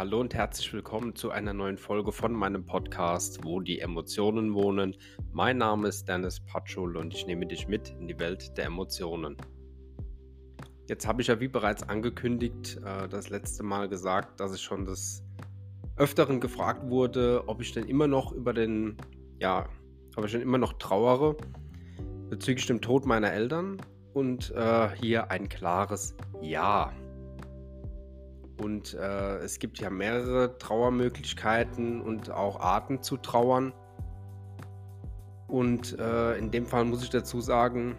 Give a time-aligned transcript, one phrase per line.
[0.00, 4.96] hallo und herzlich willkommen zu einer neuen Folge von meinem Podcast, wo die Emotionen wohnen.
[5.30, 9.36] Mein Name ist Dennis Patschul und ich nehme dich mit in die Welt der Emotionen.
[10.88, 14.86] Jetzt habe ich ja wie bereits angekündigt, äh, das letzte Mal gesagt, dass ich schon
[14.86, 15.22] des
[15.96, 18.96] Öfteren gefragt wurde, ob ich denn immer noch über den,
[19.38, 19.68] ja,
[20.16, 21.36] ob ich denn immer noch trauere
[22.30, 23.76] bezüglich dem Tod meiner Eltern.
[24.14, 26.90] Und äh, hier ein klares Ja.
[28.60, 33.72] Und äh, es gibt ja mehrere Trauermöglichkeiten und auch Arten zu trauern.
[35.48, 37.96] Und äh, in dem Fall muss ich dazu sagen,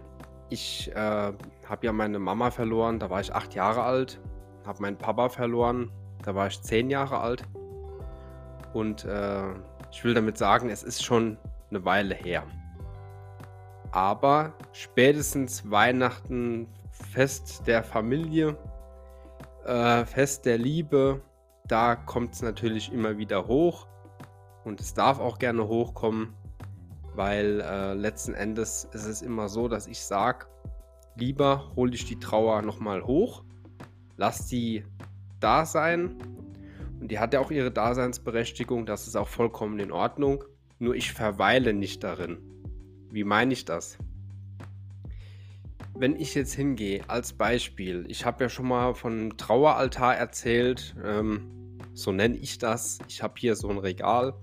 [0.50, 4.20] ich äh, habe ja meine Mama verloren, da war ich acht Jahre alt,
[4.66, 5.92] habe meinen Papa verloren,
[6.24, 7.44] da war ich zehn Jahre alt.
[8.74, 9.50] Und äh,
[9.92, 11.38] ich will damit sagen, es ist schon
[11.70, 12.44] eine Weile her.
[13.92, 18.58] Aber spätestens Weihnachten, Fest der Familie,
[19.66, 21.22] äh, Fest der Liebe,
[21.68, 23.88] da kommt es natürlich immer wieder hoch
[24.64, 26.34] und es darf auch gerne hochkommen,
[27.16, 30.48] weil äh, letzten Endes ist es immer so, dass ich sage,
[31.16, 33.44] lieber hole ich die Trauer nochmal hoch,
[34.18, 34.84] lass die
[35.40, 36.18] da sein
[37.00, 40.44] und die hat ja auch ihre Daseinsberechtigung, das ist auch vollkommen in Ordnung,
[40.80, 42.40] nur ich verweile nicht darin.
[43.12, 43.98] Wie meine ich das?
[46.02, 51.78] Wenn ich jetzt hingehe, als Beispiel, ich habe ja schon mal von Traueraltar erzählt, ähm,
[51.94, 52.98] so nenne ich das.
[53.08, 54.34] Ich habe hier so ein Regal,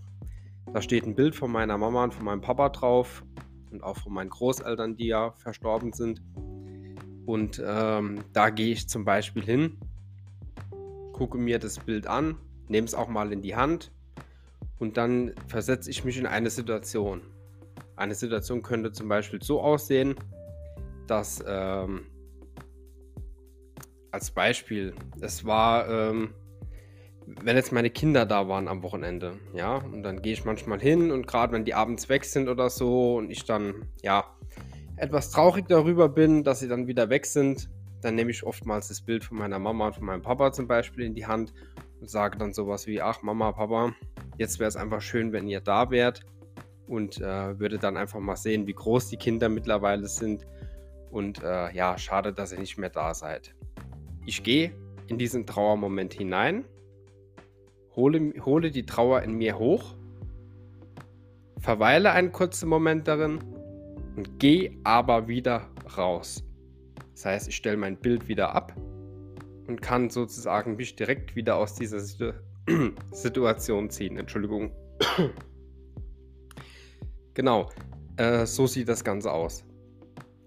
[0.73, 3.25] da steht ein Bild von meiner Mama und von meinem Papa drauf
[3.73, 6.23] und auch von meinen Großeltern, die ja verstorben sind.
[7.27, 9.79] Und ähm, da gehe ich zum Beispiel hin,
[11.13, 12.37] gucke mir das Bild an,
[12.69, 13.91] nehme es auch mal in die Hand
[14.79, 17.21] und dann versetze ich mich in eine Situation.
[17.97, 20.15] Eine Situation könnte zum Beispiel so aussehen,
[21.11, 22.07] dass ähm,
[24.11, 26.35] als Beispiel, es war, ähm,
[27.27, 31.11] wenn jetzt meine Kinder da waren am Wochenende, ja, und dann gehe ich manchmal hin
[31.11, 34.25] und gerade wenn die abends weg sind oder so und ich dann, ja,
[34.97, 39.01] etwas traurig darüber bin, dass sie dann wieder weg sind, dann nehme ich oftmals das
[39.01, 41.53] Bild von meiner Mama und von meinem Papa zum Beispiel in die Hand
[42.01, 43.93] und sage dann sowas wie, ach Mama, Papa,
[44.39, 46.25] jetzt wäre es einfach schön, wenn ihr da wärt
[46.87, 50.47] und äh, würde dann einfach mal sehen, wie groß die Kinder mittlerweile sind
[51.11, 53.55] und äh, ja, schade, dass ihr nicht mehr da seid.
[54.27, 54.73] Ich gehe
[55.07, 56.65] in diesen Trauermoment hinein,
[57.97, 59.95] hole, hole die Trauer in mir hoch,
[61.59, 63.39] verweile einen kurzen Moment darin
[64.17, 66.45] und gehe aber wieder raus.
[67.13, 68.75] Das heißt, ich stelle mein Bild wieder ab
[69.67, 72.33] und kann sozusagen mich direkt wieder aus dieser Situ
[73.13, 74.19] Situation ziehen.
[74.19, 74.73] Entschuldigung.
[77.35, 77.71] genau,
[78.17, 79.65] äh, so sieht das Ganze aus.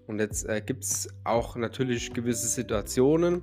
[0.06, 3.42] Und jetzt äh, gibt es auch natürlich gewisse Situationen,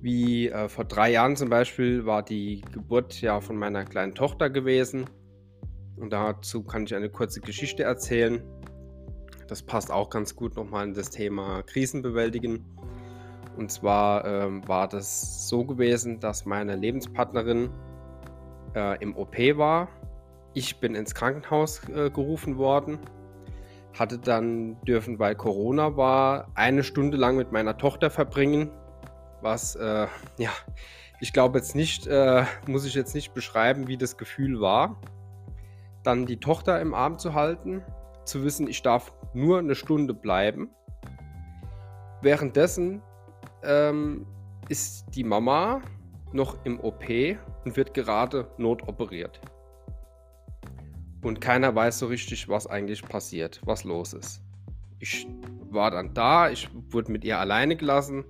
[0.00, 4.50] wie äh, vor drei Jahren zum Beispiel war die Geburt ja von meiner kleinen Tochter
[4.50, 5.08] gewesen.
[5.96, 8.42] Und dazu kann ich eine kurze Geschichte erzählen.
[9.48, 12.64] Das passt auch ganz gut nochmal in das Thema Krisenbewältigen.
[13.56, 17.70] Und zwar ähm, war das so gewesen, dass meine Lebenspartnerin
[18.74, 19.88] äh, im OP war.
[20.54, 22.98] Ich bin ins Krankenhaus äh, gerufen worden
[23.98, 28.70] hatte dann dürfen, weil Corona war, eine Stunde lang mit meiner Tochter verbringen.
[29.40, 30.06] Was, äh,
[30.38, 30.50] ja,
[31.20, 35.00] ich glaube jetzt nicht, äh, muss ich jetzt nicht beschreiben, wie das Gefühl war.
[36.02, 37.82] Dann die Tochter im Arm zu halten,
[38.24, 40.70] zu wissen, ich darf nur eine Stunde bleiben.
[42.20, 43.02] Währenddessen
[43.62, 44.26] ähm,
[44.68, 45.82] ist die Mama
[46.32, 47.04] noch im OP
[47.64, 49.40] und wird gerade notoperiert.
[51.24, 54.42] Und keiner weiß so richtig, was eigentlich passiert, was los ist.
[54.98, 55.26] Ich
[55.70, 58.24] war dann da, ich wurde mit ihr alleine gelassen,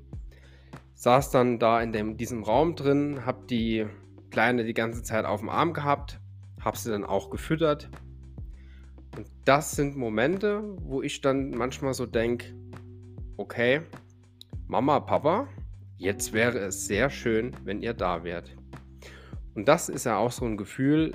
[0.95, 3.87] saß dann da in dem, diesem Raum drin, hab die
[4.31, 6.21] Kleine die ganze Zeit auf dem Arm gehabt,
[6.61, 7.91] hab sie dann auch gefüttert.
[9.17, 12.55] Und das sind Momente, wo ich dann manchmal so denke,
[13.37, 13.81] okay,
[14.69, 15.49] Mama, Papa,
[15.99, 18.55] jetzt wäre es sehr schön, wenn ihr da wärt.
[19.57, 21.13] Und das ist ja auch so ein Gefühl,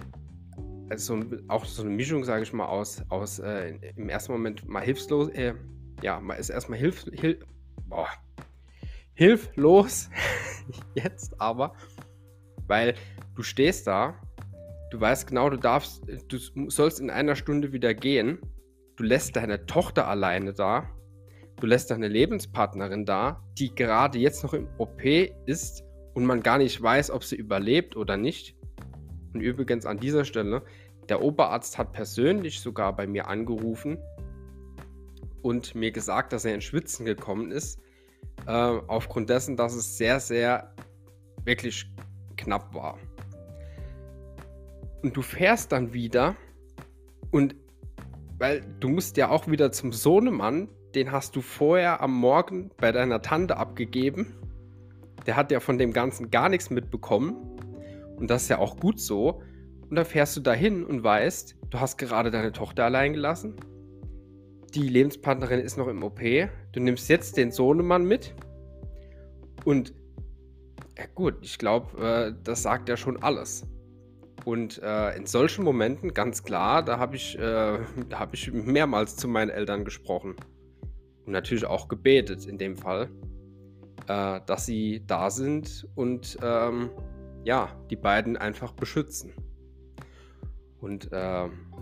[0.89, 4.83] also auch so eine Mischung, sage ich mal, aus, aus äh, im ersten Moment mal
[4.83, 5.53] hilflos, äh,
[6.01, 7.45] ja, man ist erstmal hilf, hilf,
[7.87, 8.07] boah,
[9.13, 10.09] hilflos,
[10.95, 11.75] jetzt aber,
[12.67, 12.95] weil
[13.35, 14.19] du stehst da,
[14.91, 18.39] du weißt genau, du darfst, du sollst in einer Stunde wieder gehen,
[18.95, 20.89] du lässt deine Tochter alleine da,
[21.59, 25.03] du lässt deine Lebenspartnerin da, die gerade jetzt noch im OP
[25.45, 25.83] ist
[26.13, 28.55] und man gar nicht weiß, ob sie überlebt oder nicht
[29.33, 30.63] und übrigens an dieser Stelle,
[31.07, 33.97] der Oberarzt hat persönlich sogar bei mir angerufen
[35.41, 37.79] und mir gesagt, dass er in Schwitzen gekommen ist,
[38.45, 40.73] äh, aufgrund dessen, dass es sehr, sehr
[41.43, 41.89] wirklich
[42.37, 42.97] knapp war.
[45.01, 46.35] Und du fährst dann wieder
[47.31, 47.55] und
[48.37, 52.91] weil du musst ja auch wieder zum Sohnemann, den hast du vorher am Morgen bei
[52.91, 54.33] deiner Tante abgegeben.
[55.27, 57.35] Der hat ja von dem Ganzen gar nichts mitbekommen.
[58.19, 59.41] Und das ist ja auch gut so.
[59.89, 63.55] Und dann fährst du dahin und weißt, du hast gerade deine Tochter allein gelassen.
[64.75, 66.19] Die Lebenspartnerin ist noch im OP.
[66.71, 68.35] Du nimmst jetzt den Sohnemann mit.
[69.65, 69.93] Und
[70.97, 73.65] ja gut, ich glaube, äh, das sagt ja schon alles.
[74.45, 77.79] Und äh, in solchen Momenten, ganz klar, da habe ich, äh,
[78.13, 80.35] hab ich mehrmals zu meinen Eltern gesprochen.
[81.25, 83.09] Und natürlich auch gebetet in dem Fall,
[84.07, 86.89] äh, dass sie da sind und ähm,
[87.49, 89.33] ja, die beiden einfach beschützen.
[90.79, 91.73] Und ähm,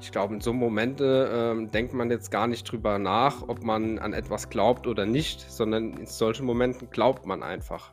[0.00, 3.98] ich glaube, in so Momente äh, denkt man jetzt gar nicht drüber nach, ob man
[3.98, 7.92] an etwas glaubt oder nicht, sondern in solchen Momenten glaubt man einfach.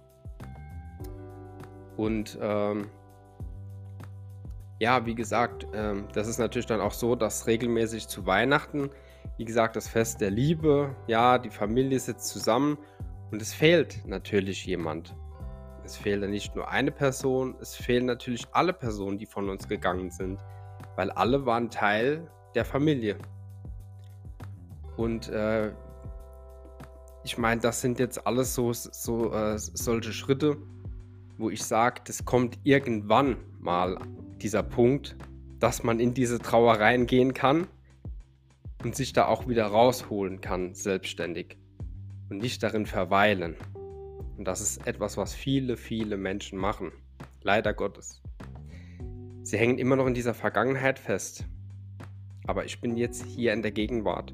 [1.97, 2.87] Und ähm,
[4.79, 8.89] ja, wie gesagt, ähm, das ist natürlich dann auch so, dass regelmäßig zu Weihnachten,
[9.37, 12.77] wie gesagt, das Fest der Liebe, ja, die Familie sitzt zusammen
[13.31, 15.13] und es fehlt natürlich jemand.
[15.83, 20.11] Es fehlt nicht nur eine Person, es fehlen natürlich alle Personen, die von uns gegangen
[20.11, 20.39] sind,
[20.95, 23.17] weil alle waren Teil der Familie.
[24.97, 25.71] Und äh,
[27.23, 30.57] ich meine, das sind jetzt alles so, so äh, solche Schritte,
[31.37, 33.97] wo ich sage, das kommt irgendwann mal
[34.41, 35.15] dieser Punkt,
[35.59, 37.67] dass man in diese Trauereien gehen kann
[38.83, 41.57] und sich da auch wieder rausholen kann, selbstständig
[42.29, 43.55] und nicht darin verweilen.
[44.41, 46.91] Und das ist etwas, was viele, viele Menschen machen.
[47.43, 48.23] Leider Gottes.
[49.43, 51.45] Sie hängen immer noch in dieser Vergangenheit fest.
[52.47, 54.33] Aber ich bin jetzt hier in der Gegenwart.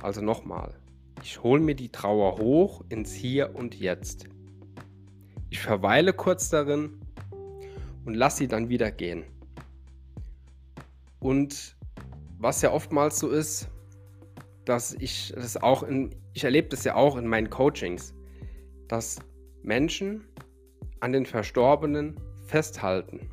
[0.00, 0.78] Also nochmal,
[1.24, 4.28] ich hole mir die Trauer hoch ins Hier und Jetzt.
[5.50, 7.00] Ich verweile kurz darin
[8.04, 9.24] und lass sie dann wieder gehen.
[11.18, 11.76] Und
[12.38, 13.68] was ja oftmals so ist,
[14.64, 18.14] dass ich das auch in, ich erlebe das ja auch in meinen Coachings,
[18.88, 19.18] dass
[19.62, 20.24] Menschen
[21.00, 23.30] an den Verstorbenen festhalten.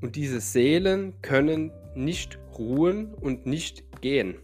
[0.00, 4.36] Und diese Seelen können nicht ruhen und nicht gehen.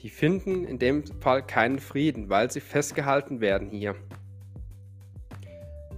[0.00, 3.94] Die finden in dem Fall keinen Frieden, weil sie festgehalten werden hier.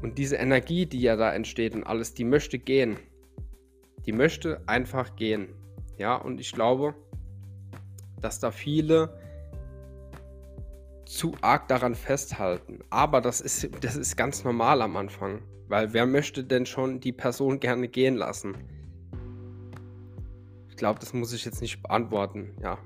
[0.02, 2.96] Und diese Energie, die ja da entsteht und alles, die möchte gehen.
[4.04, 5.48] Die möchte einfach gehen.
[5.96, 6.94] Ja, und ich glaube,
[8.20, 9.18] dass da viele
[11.14, 12.80] zu arg daran festhalten.
[12.90, 15.42] Aber das ist, das ist ganz normal am Anfang.
[15.68, 18.56] Weil wer möchte denn schon die Person gerne gehen lassen?
[20.68, 22.50] Ich glaube, das muss ich jetzt nicht beantworten.
[22.62, 22.78] Ja.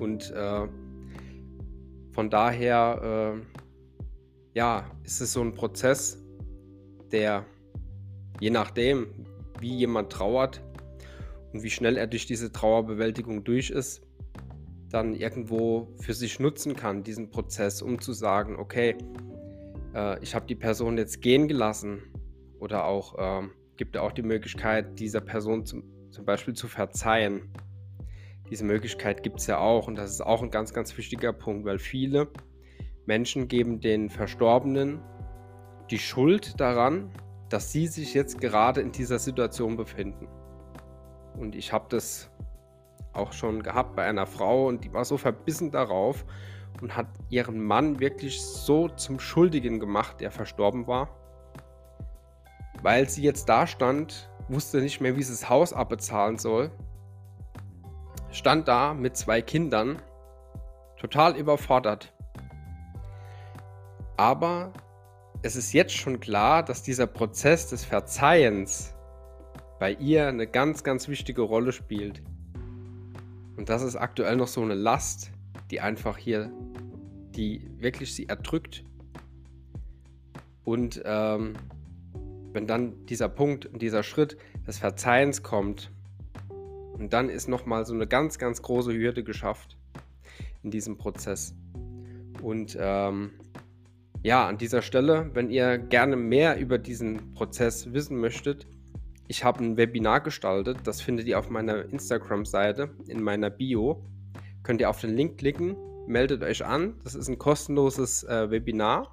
[0.00, 0.66] Und äh,
[2.12, 3.58] von daher, äh,
[4.54, 6.18] ja, ist es so ein Prozess,
[7.12, 7.44] der
[8.40, 9.06] je nachdem,
[9.60, 10.62] wie jemand trauert
[11.52, 14.05] und wie schnell er durch diese Trauerbewältigung durch ist,
[14.90, 18.96] dann irgendwo für sich nutzen kann, diesen Prozess, um zu sagen, okay,
[19.94, 22.02] äh, ich habe die Person jetzt gehen gelassen
[22.58, 27.50] oder auch äh, gibt auch die Möglichkeit, dieser Person zum, zum Beispiel zu verzeihen.
[28.50, 31.64] Diese Möglichkeit gibt es ja auch und das ist auch ein ganz, ganz wichtiger Punkt,
[31.64, 32.28] weil viele
[33.06, 35.00] Menschen geben den Verstorbenen
[35.90, 37.10] die Schuld daran,
[37.48, 40.28] dass sie sich jetzt gerade in dieser Situation befinden.
[41.38, 42.30] Und ich habe das
[43.16, 46.24] auch schon gehabt bei einer Frau und die war so verbissen darauf
[46.80, 51.08] und hat ihren Mann wirklich so zum Schuldigen gemacht, der verstorben war.
[52.82, 56.70] Weil sie jetzt da stand, wusste nicht mehr, wie sie das Haus abbezahlen soll.
[58.30, 60.02] Stand da mit zwei Kindern,
[60.98, 62.12] total überfordert.
[64.16, 64.72] Aber
[65.42, 68.94] es ist jetzt schon klar, dass dieser Prozess des Verzeihens
[69.78, 72.22] bei ihr eine ganz, ganz wichtige Rolle spielt.
[73.56, 75.30] Und das ist aktuell noch so eine Last,
[75.70, 76.52] die einfach hier,
[77.34, 78.84] die wirklich sie erdrückt.
[80.64, 81.54] Und ähm,
[82.52, 84.36] wenn dann dieser Punkt, dieser Schritt
[84.66, 85.90] des Verzeihens kommt,
[86.98, 89.76] und dann ist nochmal so eine ganz, ganz große Hürde geschafft
[90.62, 91.54] in diesem Prozess.
[92.42, 93.32] Und ähm,
[94.22, 98.66] ja, an dieser Stelle, wenn ihr gerne mehr über diesen Prozess wissen möchtet,
[99.28, 104.04] ich habe ein Webinar gestaltet, das findet ihr auf meiner Instagram-Seite in meiner Bio.
[104.62, 107.00] Könnt ihr auf den Link klicken, meldet euch an.
[107.04, 109.12] Das ist ein kostenloses äh, Webinar,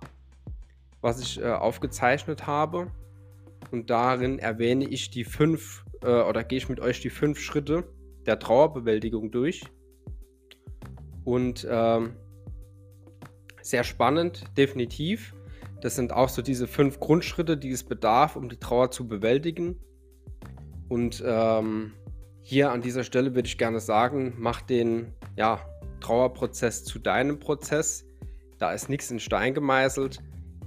[1.01, 2.87] was ich äh, aufgezeichnet habe.
[3.71, 7.85] Und darin erwähne ich die fünf äh, oder gehe ich mit euch die fünf Schritte
[8.25, 9.63] der Trauerbewältigung durch.
[11.23, 12.15] Und ähm,
[13.61, 15.33] sehr spannend, definitiv.
[15.81, 19.79] Das sind auch so diese fünf Grundschritte, die es bedarf, um die Trauer zu bewältigen.
[20.89, 21.93] Und ähm,
[22.41, 25.59] hier an dieser Stelle würde ich gerne sagen, mach den ja,
[26.01, 28.05] Trauerprozess zu deinem Prozess.
[28.59, 30.19] Da ist nichts in Stein gemeißelt.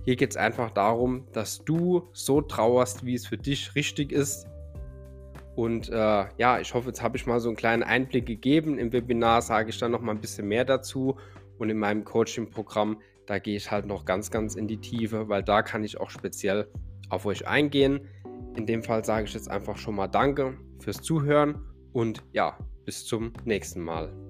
[0.04, 4.46] Hier geht es einfach darum, dass du so trauerst, wie es für dich richtig ist.
[5.56, 8.78] Und äh, ja, ich hoffe, jetzt habe ich mal so einen kleinen Einblick gegeben.
[8.78, 11.16] Im Webinar sage ich dann noch mal ein bisschen mehr dazu.
[11.58, 15.42] Und in meinem Coaching-Programm, da gehe ich halt noch ganz, ganz in die Tiefe, weil
[15.42, 16.68] da kann ich auch speziell
[17.08, 18.08] auf euch eingehen.
[18.56, 21.60] In dem Fall sage ich jetzt einfach schon mal Danke fürs Zuhören
[21.92, 24.25] und ja, bis zum nächsten Mal.